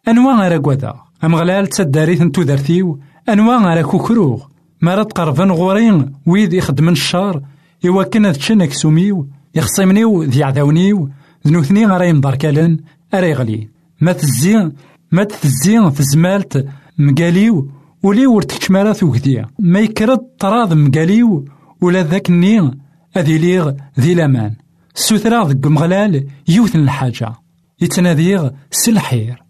أنواع 0.07 0.47
غير 0.47 0.61
قودا 0.61 0.93
أمغلال 1.23 1.69
نتو 1.79 2.43
دارتيو 2.43 2.99
أنواع 3.29 3.73
غير 3.73 3.85
كوكروغ 3.85 4.45
مرات 4.81 5.13
قربان 5.13 5.51
غورين 5.51 6.13
ويد 6.25 6.53
يخدمن 6.53 6.91
الشار 6.91 7.41
إوا 7.85 8.03
كان 8.03 8.33
تشنك 8.33 8.73
سوميو 8.73 9.27
يخصمنيو 9.55 10.23
ذي 10.23 10.43
عداونيو 10.43 11.09
ذنوثني 11.47 11.85
غير 11.85 12.01
يمدركالن 12.01 12.77
أري 13.13 13.33
غلي 13.33 13.69
ما 14.01 14.11
تزين 14.11 14.73
ما 15.11 15.23
تزين 15.23 15.93
تزمالت 15.93 16.65
مقاليو 16.97 17.71
ولي 18.03 18.27
ورتكش 18.27 18.71
مالا 18.71 18.93
ثوكديا 18.93 19.47
ما 19.59 19.79
يكرد 19.79 20.19
طراض 20.39 20.73
مقاليو 20.73 21.45
ولا 21.81 22.03
ذاك 22.03 22.29
النين 22.29 22.71
أذي 23.17 23.37
ليغ 23.37 23.73
ذي 23.99 24.13
لامان 24.13 24.55
سوثرا 24.95 25.47
ذك 25.47 25.67
مغلال 25.67 26.27
يوثن 26.47 26.79
الحاجة. 26.79 27.33
يتناديغ 27.81 28.49
سلحير 28.71 29.43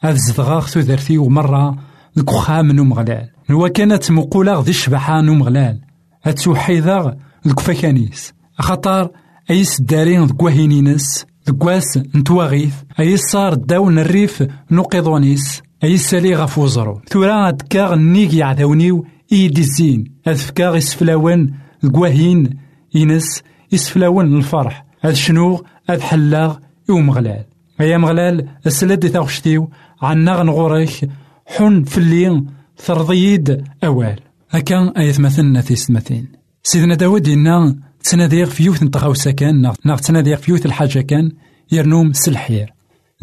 هذا 0.00 0.16
زدغاغ 0.16 0.66
ثوثرتي 0.66 1.18
ومرة 1.18 1.76
ذك 2.18 2.30
خام 2.30 2.72
نو 2.72 2.84
مغلال. 2.84 3.30
نوا 3.50 3.68
كانت 3.68 4.10
مقولة 4.10 4.60
ذي 4.60 4.70
الشبحة 4.70 5.20
نو 5.20 5.34
مغلال. 5.34 5.80
هتوحيداغ 6.22 7.12
ذك 7.48 7.60
فكانيس. 7.60 8.32
خطر 8.58 9.10
أيس 9.50 9.80
دارين 9.80 10.24
ذك 10.24 10.42
وهينينس. 10.42 11.26
ذك 11.48 11.64
واس 11.64 11.98
نتواغيث. 12.14 12.74
أيس 13.00 13.20
صار 13.20 13.54
داون 13.54 13.98
الريف 13.98 14.46
نقضونيس 14.70 15.62
سالي 15.82 16.34
غف 16.34 16.58
وزرو 16.58 17.00
ثورا 17.08 17.48
أدكاغ 17.48 17.94
نيك 17.94 18.34
يعداونيو 18.34 19.06
إيدي 19.32 19.60
الزين 19.60 20.12
أذفكاغ 20.28 20.76
يسفلاون 20.76 21.54
ذك 21.84 21.96
واهين 21.96 22.58
ينس 22.94 23.42
يسفلاون 23.72 24.36
الفرح 24.36 24.84
هاد 25.02 25.14
شنو 25.14 25.64
هاد 25.90 26.00
حلاغ 26.00 26.56
يو 26.88 26.98
مغلال 26.98 27.44
أيا 27.80 27.98
مغلال 27.98 28.48
السلاد 28.66 29.10
تاغشتيو 29.10 29.70
عنا 30.02 30.32
غنغوريك 30.32 31.10
حن 31.46 31.84
فلي 31.84 32.44
ثرضيد 32.78 33.64
أوال 33.84 34.20
هكا 34.50 34.92
أيث 34.98 35.20
مثلنا 35.20 35.60
تيستمثين 35.60 36.26
سيدنا 36.62 36.94
داود 36.94 37.28
ينا 37.28 37.76
تناديغ 38.02 38.46
في 38.46 38.64
يوث 38.64 38.82
نتغاوسا 38.82 39.30
كان 39.30 39.72
ناغ 39.84 39.98
تناديغ 39.98 40.36
في 40.36 40.50
يوث 40.50 40.66
الحاجة 40.66 41.00
كان 41.00 41.32
يرنوم 41.72 42.12
سلحير 42.12 42.72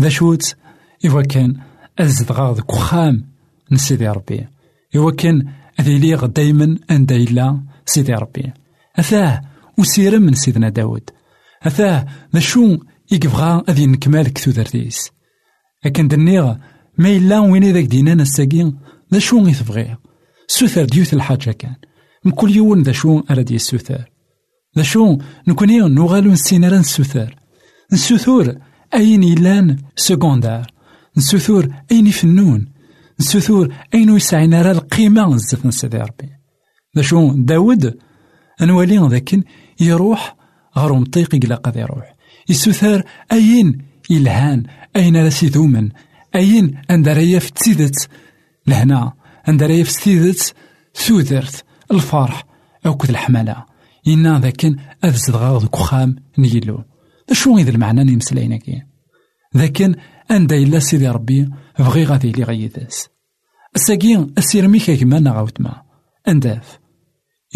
ذا 0.02 0.10
شوت 0.10 0.56
كان 1.30 1.54
أزدغا 2.00 2.54
ذك 2.54 2.74
وخام 2.74 3.26
نسيدي 3.72 4.08
ربي. 4.08 4.48
إوا 4.96 5.12
كان 5.12 5.48
أذي 5.80 6.00
ليغ 6.00 6.26
دايما 6.26 6.78
أن 6.92 7.06
دايلا 7.06 7.64
سيدي 7.86 8.14
ربي. 8.14 8.54
أثاه 8.96 9.42
وسيرم 9.78 10.22
من 10.22 10.34
سيدنا 10.34 10.70
داود. 10.70 11.10
أثاه 11.64 12.06
ذا 12.34 12.40
شو 12.40 12.78
يكبغا 13.12 13.64
أذي 13.70 13.86
نكمال 13.86 14.34
كثو 14.34 14.52
دارتيس 14.52 15.12
أكن 15.86 16.08
دنيغ 16.08 16.56
ما 16.98 17.10
إلا 17.10 17.40
وين 17.40 17.64
ذاك 17.64 17.84
دينانا 17.84 18.24
الساقين 18.24 18.80
ذا 19.14 19.20
شو 19.20 19.48
يتبغي 19.48 19.96
سوثر 20.48 20.86
ديوث 20.86 21.14
الحاجة 21.14 21.52
كان. 21.52 21.76
مكل 22.26 22.56
يوم 22.56 22.82
ذا 22.82 22.92
شو 22.92 23.24
أراد 23.32 23.52
يسوثر 23.52 24.10
ذا 24.78 24.84
شو 24.84 25.18
نكوني 25.48 25.80
نوغالو 25.80 26.32
نسينا 26.32 26.80
نسوثر 26.80 27.36
نسوثور 27.94 28.56
أين 28.94 29.24
إلان 29.24 29.78
سكوندار. 29.96 30.75
نسوثور 31.18 31.68
أين 31.92 32.08
يفنون؟ 32.08 32.68
نسوثور 33.20 33.74
أين 33.94 34.16
يسعينا 34.16 34.62
راه 34.62 34.72
القيمة؟ 34.72 35.34
نزف 35.36 35.66
نسيدي 35.66 35.98
ربي. 35.98 36.30
ذا 36.96 37.02
شو 37.02 37.34
داود 37.34 37.98
أنوالي 38.62 38.98
ذاك 38.98 39.40
يروح 39.80 40.36
غير 40.78 40.94
مطيق 40.94 41.36
إلا 41.36 41.56
قد 41.56 41.76
يروح. 41.76 42.16
يسوثر 42.50 43.04
أين 43.32 43.86
إلهان 44.12 44.64
أين 44.96 45.18
راسي 45.18 45.48
ذومن 45.48 45.90
أين 46.36 46.82
أندريا 46.92 47.40
في 47.40 47.52
تسيدت؟ 47.52 48.10
لهنا 48.68 49.14
أندريا 49.50 49.84
في 49.84 49.92
تسيدت 49.92 50.54
ثوذرت 50.96 51.64
الفرح 51.92 52.44
أو 52.86 52.96
كذ 52.96 53.10
الحملة. 53.10 53.66
إنا 54.08 54.40
ذاكن 54.40 54.76
أذزد 55.04 55.36
غاض 55.36 55.66
كخام 55.66 56.16
نيلو. 56.38 56.84
شو 57.32 57.58
إذا 57.58 57.70
المعنى 57.70 58.04
نمسلاينا 58.04 58.58
كي 58.58 58.84
ذاكن 59.58 59.96
أندا 60.32 60.56
إلا 60.56 60.80
سيدي 60.80 61.10
ربي 61.10 61.50
بغي 61.80 62.04
غادي 62.04 62.32
لي 62.32 62.44
غيداس 62.44 63.10
الساقين 63.76 64.34
السيرمي 64.38 64.80
كيما 64.80 65.32
غاوتما 65.32 65.82
أنداف. 66.28 66.80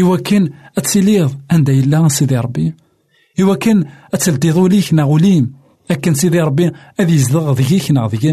إوا 0.01 0.17
كان 0.17 0.49
أتسيليض 0.77 1.41
أندا 1.51 1.73
إلا 1.73 2.07
سيدي 2.07 2.37
ربي. 2.37 2.75
إوا 3.41 3.55
كان 3.55 3.85
أتلتيضو 4.13 4.67
ليك 4.67 4.93
ناغوليم 4.93 5.53
أكن 5.91 6.13
سيدي 6.13 6.39
ربي 6.39 6.71
أذي 6.99 7.13
يزدغ 7.15 7.53
ذيك 7.53 7.91
نا 7.91 8.07
ذيك 8.07 8.25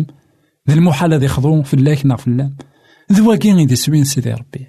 ذي 0.69 0.75
المحال 0.75 1.15
ذي 1.15 1.29
خضو 1.29 1.63
في 1.63 1.75
اللاك 1.75 2.07
نا 2.07 2.17
في 2.17 2.27
اللام 2.27 2.57
ذواكين 3.13 3.59
إذا 3.59 3.75
سوين 3.75 4.05
سيدي 4.05 4.33
ربي. 4.33 4.67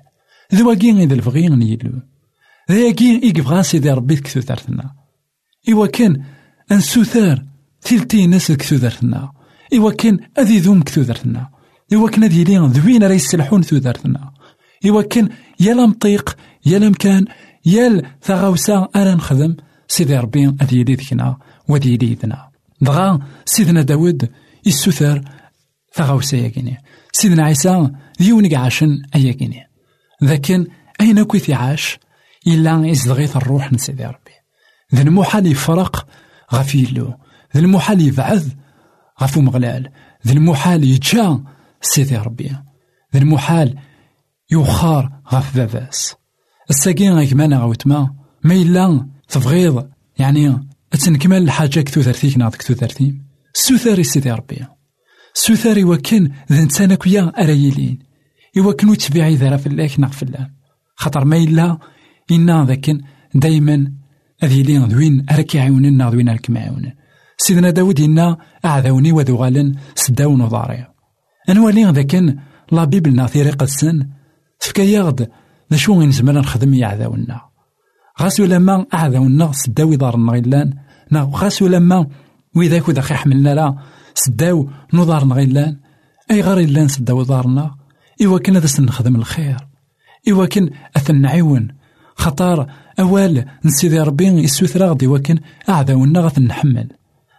ذواكين 0.56 1.00
إذا 1.00 1.14
الفغي 1.14 1.48
نيلو 1.48 2.02
ذاكين 2.72 3.22
إيكبغا 3.22 3.62
سيدي 3.62 3.92
ربي 3.92 4.16
كثو 4.16 4.42
ثارتنا 4.42 4.96
إوا 5.70 5.88
كان 5.88 6.24
أنسوثار 6.72 7.46
تلتي 7.82 8.28
ناس 8.28 8.52
كثو 8.52 8.78
ثارتنا 8.78 9.32
إوا 9.74 9.92
كان 9.92 10.20
أذي 10.40 10.60
كثو 10.60 11.04
ثارتنا 11.04 11.50
إوا 11.94 12.10
كان 12.10 12.24
أذي 12.24 12.44
لين 12.44 12.66
ذوين 12.66 13.04
راه 13.04 13.14
يسلحون 13.14 13.62
ثو 13.62 13.80
ثارتنا 13.80 14.32
إوا 14.86 15.02
كان 15.02 15.30
يا 15.60 15.74
مطيق 15.74 16.38
يا 16.66 16.80
مكان 16.80 17.26
يا 17.66 18.02
ثغاوسا 18.22 18.88
أنا 18.96 19.16
نخدم. 19.16 19.56
سيدي 19.88 20.18
ربي 20.18 20.56
أذي 20.62 20.80
يلي 20.80 20.96
ذكنا 20.96 21.38
وذي 21.68 21.94
يلي 21.94 22.14
ذنا 22.14 22.50
دغا 22.82 23.20
سيدنا 23.46 23.82
داود 23.82 24.30
يسوثر 24.66 25.22
ثغاوسا 25.94 26.38
ياكيني. 26.38 26.78
سيدنا 27.12 27.44
عيسى 27.44 27.90
ديونك 28.20 28.54
عاشن 28.54 29.02
أياكيني. 29.16 29.64
لكن 30.22 30.68
أين 31.02 31.24
كويث 31.24 31.50
عاش 31.50 32.00
إلا 32.48 32.92
إزدغيث 32.92 33.38
الروح 33.38 33.72
من 33.72 33.78
سيدي 33.78 34.06
ربي. 34.06 34.38
ذا 34.96 35.02
المحال 35.02 35.48
يفرق 35.48 36.08
غفي 36.54 36.86
له 36.86 37.18
ذا 37.56 37.60
المحال 37.60 38.02
يبعث 38.02 38.48
غفو 39.22 39.42
مغلال. 39.42 39.90
ذا 40.28 40.34
المحال 40.34 40.84
يتجا 40.84 41.44
سيدي 41.82 42.18
ربي. 42.18 42.50
ذا 43.14 43.20
المحال 43.20 43.76
يوخار 44.52 45.12
غف 45.34 45.58
باباس. 45.58 46.16
الساقين 46.70 47.14
غيكمانا 47.14 47.58
غوتما 47.58 48.16
ما 48.44 48.54
إلا 48.54 49.08
تبغيض 49.30 49.90
يعني 50.20 50.68
أتنكمل 50.94 51.44
الحاجة 51.44 51.80
كثو 51.80 52.02
ثرثيك 52.02 52.38
ناض 52.38 52.56
كثو 52.56 52.74
ثرثيم 52.74 53.26
سوثاري 53.54 54.04
سيدي 54.04 54.32
ربي. 54.32 54.66
سوثاري 55.34 55.84
وكن 55.84 56.32
ذا 56.52 56.64
نتانا 56.64 56.96
كويا 56.96 57.32
أرايلين 57.44 58.00
إوا 58.58 58.74
تبيعي 58.74 59.36
ذرا 59.36 59.60
ناغ 59.98 60.10
في 60.10 60.24
الله 60.24 60.50
خاطر 60.96 61.26
ما 61.26 61.38
إلا 61.38 61.78
إنا 62.32 62.66
ذاكن 62.66 63.02
دايما 63.34 63.92
أذي 64.44 64.64
لين 64.64 64.84
ذوين 64.84 65.26
أراك 65.32 65.56
يعاونن 65.56 65.98
ناغ 65.98 66.12
ذوين 66.12 66.30
أراك 66.30 66.50
سيدنا 67.38 67.70
داود 67.70 68.00
إنا 68.02 68.38
أعذوني 68.66 69.12
وذو 69.12 69.36
غالن 69.36 69.76
سداون 69.96 70.42
وضاري 70.42 70.88
أنوالي 71.50 71.86
ذاكن 71.86 72.38
لا 72.72 72.84
بيبل 72.84 73.16
ناثيري 73.16 73.50
قدسن. 73.50 74.08
تفكا 74.60 75.12
ذا 75.72 75.78
شو 75.78 76.02
نزمر 76.02 76.34
نخدم 76.34 76.74
يعذاونا 76.74 77.42
غاس 78.22 78.40
لما 78.40 78.86
أعذاونا 78.94 79.52
سداو 79.52 79.96
دارنا 79.96 80.32
غيلان 80.32 80.74
نا 81.12 81.30
غاس 81.34 81.62
لما 81.62 82.08
وإذا 82.56 82.80
كود 82.80 82.98
أخي 82.98 83.14
حملنا 83.14 83.56
لا 83.56 83.76
سداو 84.14 84.70
نضارنا 84.94 85.36
غيلان 85.36 85.78
أي 86.32 86.42
غير 86.42 86.60
إلا 86.60 86.88
سداو 86.88 87.24
دارنا 87.24 87.76
إوا 88.26 88.40
كان 88.40 88.56
هذا 88.56 88.82
نخدم 88.82 89.16
الخير. 89.16 89.58
إوا 90.30 90.46
كان 90.46 90.70
أثن 90.98 91.22
نعيون 91.22 91.68
خطار 92.16 92.72
أوال 93.00 93.46
نسيدي 93.66 94.00
ربي 94.00 94.26
يسوثر 94.26 94.86
غدي 94.86 95.08
وكن 95.08 95.40
أعذاونا 95.70 96.20
غاث 96.20 96.40
نحمل. 96.40 96.97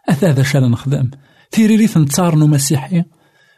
أثا 0.08 0.30
هذا 0.30 0.42
شال 0.42 0.70
نخدم. 0.70 1.10
تيريريث 1.50 1.96
نتصارنو 1.96 2.46
مسيحي. 2.46 3.04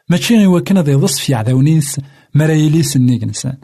ماشي 0.08 0.44
إوا 0.44 0.60
كان 0.60 0.76
هذا 0.78 0.92
يضص 0.92 1.18
في 1.18 1.34
عذاونيس 1.34 2.00
مرايليس 2.34 2.96
النيك 2.96 3.24
نسان 3.24 3.56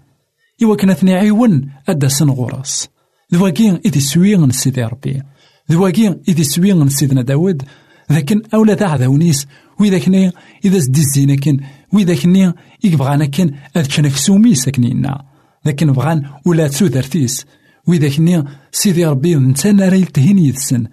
إوا 0.62 0.76
كان 0.76 0.90
أثني 0.90 1.14
عيون 1.14 1.70
أدا 1.88 2.08
سن 2.08 2.30
غراس. 2.30 2.88
ذواكين 3.34 3.80
إذي 3.86 4.00
سوين 4.00 4.50
سيدي 4.50 4.84
ربي. 4.84 5.22
ذواكين 5.70 6.20
إذي 6.28 6.44
سوين 6.44 6.88
سيدنا 6.88 7.22
داود 7.22 7.62
لكن 8.10 8.42
أولا 8.54 8.74
ذا 8.74 8.86
عذاونيس 8.86 9.46
وإذا 9.80 9.98
كني 9.98 10.32
إذا 10.64 10.78
سدي 10.78 11.00
الزينة 11.00 11.36
كن 11.36 11.60
وإذا 11.92 12.14
كني 12.14 12.52
يبغانا 12.84 13.26
كن 13.26 13.50
أذ 13.76 13.96
كنكسومي 13.96 14.54
ساكنينا 14.54 15.24
لكن 15.64 15.92
بغان 15.92 16.22
ولا 16.46 16.68
تسو 16.68 16.86
ذرتيس 16.86 17.46
وإذا 17.86 18.08
كني 18.08 18.44
سيدي 18.72 19.06
ربي 19.06 19.34
نتانا 19.34 19.88
راه 19.88 19.94
يلتهين 19.94 20.38
يدسن 20.38 20.86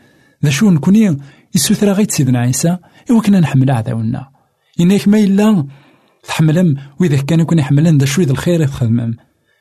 ذا 0.44 0.50
شو 0.50 0.70
نكوني 0.70 1.18
يسوثرا 1.56 1.94
غيت 1.94 2.12
سيدنا 2.12 2.40
عيسى 2.40 2.78
إوا 3.12 3.22
كنا 3.22 3.40
نحمل 3.40 3.72
عذاونا 3.72 4.30
إنك 4.80 5.08
ما 5.08 5.20
إلا 5.20 5.68
تحملم 6.28 6.78
وإذا 7.00 7.22
كان 7.22 7.40
يكون 7.40 7.60
يحملن 7.60 7.98
ذا 7.98 8.06
شوية 8.06 8.28
الخير 8.28 8.62
يخدمم 8.62 9.16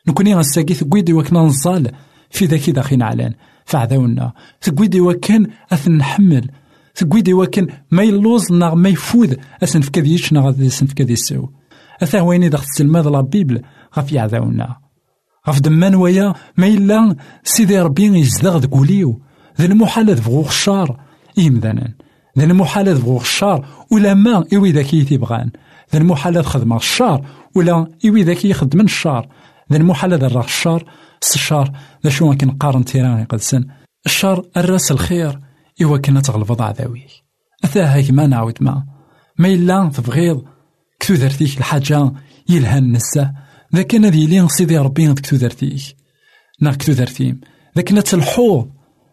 نكوني 0.09 0.35
غنساقي 0.35 0.75
ثقويد 0.75 1.11
وكنا 1.11 1.41
نصال 1.41 1.91
في 2.31 2.47
ذاك 2.47 2.69
ذا 2.69 2.83
خينا 2.83 3.05
علان 3.05 3.35
فعذاونا 3.65 4.33
تقويدي 4.61 5.01
وكان 5.01 5.47
أثن 5.73 5.93
نحمل. 5.93 6.51
تقويدي 6.95 7.35
وكان 7.35 7.67
ما 7.91 8.03
يلوز 8.03 8.53
ناغ 8.53 8.75
ما 8.75 8.89
يفوذ 8.89 9.35
أسن 9.63 9.81
في 9.81 9.91
كذيش 9.91 10.33
ناغ 10.33 10.67
أسن 10.67 10.87
في 10.87 10.95
كذي 10.95 11.15
أثا 12.03 12.21
ويني 12.21 12.49
دخل 12.49 12.65
تسلماد 12.65 13.07
لا 13.07 13.21
بيبل 13.21 13.63
غف 13.99 14.13
يعذاونا 14.13 14.77
غف 15.49 15.61
دمان 15.61 15.95
ويا 15.95 16.35
ما 16.57 16.67
إلا 16.67 17.17
سيدي 17.45 17.81
ربي 17.81 18.21
يزدغ 18.21 18.57
ذكوليو 18.57 19.21
ذا 19.61 19.67
المحال 19.67 20.15
ذبغو 20.15 20.47
الشار 20.47 21.01
إيمذانا 21.39 21.95
ذا 22.39 22.45
المحال 22.45 22.89
ذبغو 22.89 23.21
الشار 23.21 23.67
ولا 23.91 24.15
ما 24.15 24.45
إوي 24.55 24.73
ذاكي 24.73 25.05
تيبغان. 25.05 25.51
ذا 25.93 25.99
المحال 25.99 26.45
خدم 26.45 26.73
الشار 26.73 27.27
ولا 27.55 27.87
إوي 28.07 28.23
ذاكي 28.23 28.51
يخدم 28.51 28.81
الشار 28.81 29.29
ذا 29.73 29.77
المحال 29.77 30.15
ذا 30.15 30.41
الشار 30.41 30.85
الشار 31.35 31.73
ذا 32.05 32.11
شو 32.11 32.35
كان 32.35 32.51
قارن 32.51 32.85
تيران 32.85 33.25
قدسن. 33.25 33.67
الشر 34.07 34.45
الراس 34.57 34.93
الخير 34.93 35.39
إوا 35.83 35.99
كنا 35.99 36.21
تغلب 36.21 36.63
عذاوي 36.63 37.07
أثا 37.65 37.85
هاك 37.85 38.11
ما 38.11 38.27
نعاود 38.27 38.59
ما. 38.61 38.87
ما 39.39 39.49
إلا 39.49 39.91
تبغيض 39.95 40.45
كتو 41.01 41.15
درتيك 41.15 41.59
الحاجة 41.59 42.13
يلهان 42.49 42.93
نسا. 42.93 43.35
ذا 43.75 43.83
كان 43.83 44.07
ذي 44.07 44.49
سيدي 44.49 44.79
ربي 44.79 45.15
كتو 45.15 45.37
درتيك 45.37 45.83
نا 46.61 46.73
كتو 46.73 46.93
درتيم 46.93 47.41
ذا 47.77 47.83
كنا 47.83 48.01
تلحوظ 48.01 48.67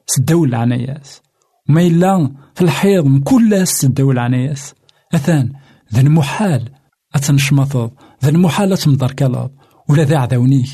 سداو 0.07 0.45
العناياس 0.45 1.21
وما 1.69 1.81
إلا 1.81 2.31
في 2.55 2.61
الحيض 2.61 3.05
مكل 3.05 3.67
سداو 3.67 4.11
العناياس 4.11 4.73
أثان 5.15 5.53
ذا 5.93 6.01
المحال 6.01 6.69
أتنشمطض 7.15 7.91
ذا 8.23 8.29
المحال 8.29 8.73
أتمضر 8.73 9.11
كلاب 9.11 9.51
ولا 9.89 10.03
ذا 10.03 10.17
عذاونيك. 10.17 10.69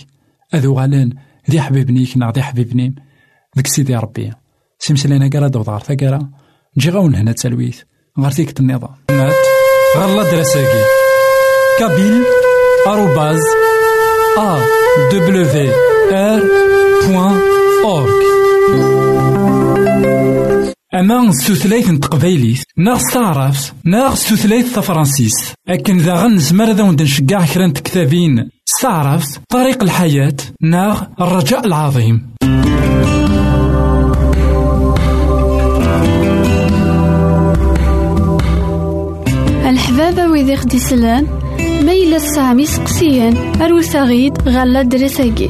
أذو 0.54 0.74
غالين 0.74 1.14
ذي 1.52 1.62
حبيبنيك 1.62 2.18
نا 2.18 2.32
ذي 2.32 2.42
حبيبنيم 2.42 2.96
ذك 3.58 3.68
سيدي 3.68 3.96
ربي 3.96 4.34
سيمسلينا 4.80 5.28
كرا 5.28 5.48
دوضار 5.48 5.80
ثقرا. 5.80 6.30
نجي 6.78 6.90
غاون 6.90 7.16
هنا 7.16 7.32
تسلويت 7.32 7.76
غار 8.20 8.32
تيكت 8.32 8.60
النظام. 8.60 8.96
مات. 9.12 9.34
غالا 9.98 10.32
دراساكي. 10.32 10.84
كابيل 11.80 12.24
آروباز 12.88 13.42
أ 14.38 14.60
دبليو 15.12 15.74
آر 16.12 16.42
بوان 17.08 17.40
أورك 17.84 19.05
أما 20.96 21.32
سوثلايت 21.32 21.92
تقبيليت 21.92 22.64
ناغ 22.78 22.98
ستعرف 22.98 23.74
ناغ 23.86 24.16
سوثلايت 24.16 24.66
تفرنسيس 24.66 25.54
أكن 25.68 25.98
ذا 25.98 26.14
غن 26.14 26.38
زمر 26.38 26.72
ذا 26.72 26.84
ونشجع 26.84 27.46
كران 27.46 27.74
تكتابين 27.74 28.50
ستعرف 28.66 29.40
طريق 29.50 29.84
الحياة 29.84 30.36
ناغ 30.62 31.04
الرجاء 31.22 31.66
العظيم. 31.66 32.36
الحبابة 39.70 40.28
ويذيخ 40.28 40.66
ديسلان 40.66 41.28
ميلا 41.60 42.16
السامي 42.16 42.66
سقسيان 42.66 43.62
أروساغيد 43.62 44.42
غلا 44.48 44.82
درساجي 44.82 45.50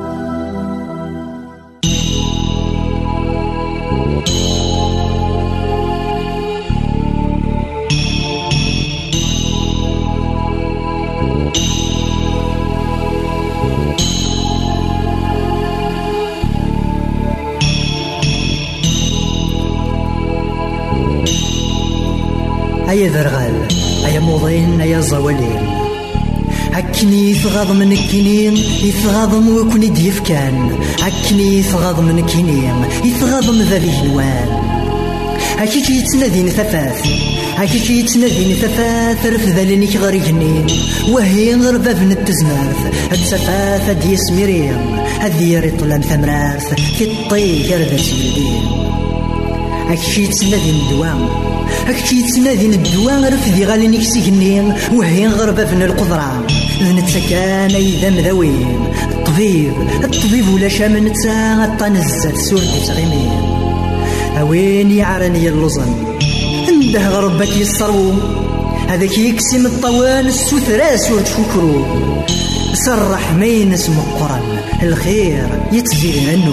ذرغال 23.13 23.67
أيا 24.05 24.19
موضين 24.19 24.81
أيا 24.81 25.01
زوالين. 25.01 25.81
هكني 26.73 27.31
يثغض 27.31 27.71
من 27.71 27.91
الكنين 27.91 28.57
يثغض 28.83 29.33
وكني 29.47 29.87
ديف 29.87 30.19
كان 30.19 30.71
هكني 31.01 31.59
يثغض 31.59 31.99
من 31.99 32.19
الكنين 32.19 32.75
يثغض 33.03 33.49
من 33.49 33.61
ذا 33.61 33.77
الوان 33.77 34.49
هكيك 35.57 35.89
يتنادين 35.89 36.49
ثفاث 36.49 37.05
هكيك 37.55 37.89
يتنادين 37.89 38.55
ثفاث 38.55 39.25
رفذ 39.25 39.63
لنك 39.63 39.95
غير 39.95 40.23
جنين 40.25 40.67
وهي 41.09 41.55
غير 41.55 41.77
باب 41.77 42.11
التزمارث 42.11 43.11
التفاث 43.11 43.89
دي 44.07 44.17
سميريم 44.17 44.95
هذي 45.19 45.59
رطلان 45.59 46.01
ثمراث 46.01 46.73
في 46.97 47.03
الطيق 47.03 47.77
رذا 47.77 47.97
سيدين 47.97 48.63
هكيك 49.91 50.19
يتنادين 50.19 50.89
دوام 50.89 51.29
أكتي 51.87 52.15
يتنادين 52.15 52.73
الدواء 52.73 53.87
نكسي 53.87 54.21
جنين 54.21 54.73
وهي 54.93 55.27
غربة 55.27 55.65
في 55.65 55.73
القدرة 55.73 56.47
ذن 56.81 57.05
تسكان 57.05 57.71
أيضا 57.75 58.09
مذوين 58.09 58.87
الطبيب 59.11 59.73
الطبيب 60.03 60.53
ولا 60.53 60.67
شام 60.67 60.97
نتا 60.97 61.65
الطنزة 61.65 62.35
سورة 62.35 62.85
تغيمين 62.87 63.31
أوين 64.39 64.91
يعرني 64.91 65.49
اللزن 65.49 65.93
عنده 66.67 67.09
غربك 67.09 67.57
يصرو 67.57 68.13
هذاك 68.87 69.17
يكسم 69.17 69.65
الطوال 69.65 70.27
السثرة 70.27 70.95
سورة 70.95 71.23
شكرو 71.23 71.85
سرح 72.73 73.33
مين 73.33 73.73
اسم 73.73 73.93
القرآن 73.93 74.41
الخير 74.83 75.47
يتزيد 75.71 76.29
عنه 76.29 76.51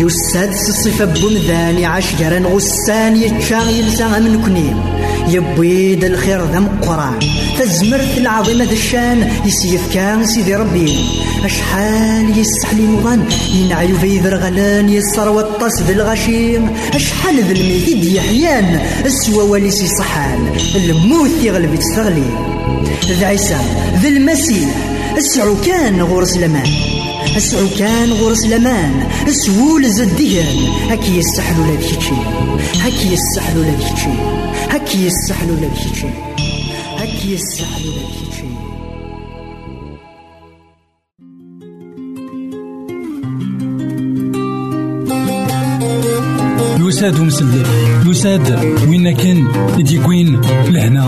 يساد 0.00 0.48
الصفة 0.48 1.04
بمذاني 1.04 1.86
عشجرا 1.86 2.38
غسان 2.38 3.16
يتشاغ 3.16 3.70
يلسى 3.70 4.04
من 4.04 4.42
كنيم 4.44 4.80
يبويد 5.28 6.04
الخير 6.04 6.44
ذم 6.44 6.68
قران 6.82 7.18
فزمرت 7.58 8.18
العظيمة 8.18 8.64
ذا 8.64 8.72
الشان. 8.72 9.30
يسيف 9.44 9.94
كان 9.94 10.26
سيدي 10.26 10.54
ربي. 10.54 10.98
أشحال 11.44 12.38
يسحلي 12.38 12.82
مغان 12.82 13.24
ينعيو 13.54 13.96
في 13.98 14.18
ذر 14.18 14.36
غلان 14.36 14.88
يسر 14.88 15.28
والطس 15.28 15.82
ذي 15.82 15.92
الغشيم. 15.92 16.70
أشحال 16.94 17.44
ذي 17.44 17.60
الميتيد 17.60 18.04
يحيان. 18.04 18.80
السوا 19.04 19.42
واليسي 19.42 19.86
صحان. 19.86 20.54
الموت 20.76 21.30
يغلب 21.42 21.74
تستغلي 21.74 22.30
ذا 23.20 23.26
عيسى. 23.26 23.58
ذي 24.02 24.08
المسيح. 24.08 24.68
السعو 25.16 25.56
كان 25.66 26.02
غورس 26.02 26.36
لمان 26.36 26.70
اسعو 27.36 27.66
كان 27.78 28.12
غرس 28.12 28.46
لمان 28.46 29.08
اسوول 29.28 29.90
زديان 29.90 30.56
هكي 30.90 31.18
يستحلو 31.18 31.72
لك 31.72 31.80
شي 31.80 32.14
هكي 32.80 33.12
يستحلو 33.12 33.62
لك 33.62 33.80
شي 33.96 34.10
هكي 34.70 35.06
يستحلو 35.06 35.54
لك 35.54 35.94
شي 35.94 36.06
هكي 36.96 37.32
يستحلو 37.34 37.90
لك 37.90 38.34
شي 38.36 38.70
يساد 46.90 47.20
ومسلل 47.20 47.66
يساد 48.06 48.74
وين 48.88 49.16
كان 49.16 49.48
يديكوين 49.78 50.40
لهنا؟ 50.68 51.06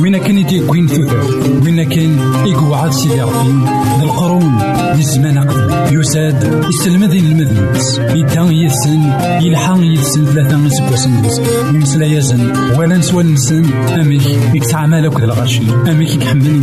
وين 0.00 0.16
كان 0.16 0.38
يديكوين 0.38 0.88
ثوثر 0.88 1.20
وين 1.64 1.82
كان 1.82 2.18
يقعد 2.46 2.92
سيدي 2.92 3.22
ربي؟ 3.22 3.64
ذا 4.00 4.81
ذي 4.94 5.00
الزمان 5.00 5.38
قبل 5.38 5.98
يساد 5.98 6.64
يستلمذ 6.68 7.14
المذنبس 7.14 7.98
يدا 7.98 8.42
يثسن 8.50 9.02
يلحق 9.42 9.78
يثسن 9.80 10.24
ثلاثة 10.24 10.68
سبوسن 10.68 11.12
يمسلا 11.74 12.06
يزن 12.06 12.52
ولا 12.78 12.96
نسوى 12.96 13.22
نسن. 13.22 13.64
أميك 14.00 14.22
يكتعمل 14.54 15.06
أكد 15.06 15.22
الغرشي. 15.22 15.62
أميك 15.90 16.14
يكحمل 16.14 16.62